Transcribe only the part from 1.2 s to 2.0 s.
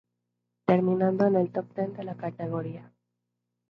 en el top ten